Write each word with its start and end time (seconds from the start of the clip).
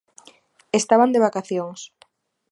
Estaban 0.79 1.09
de 1.13 1.23
vacacións. 1.25 1.79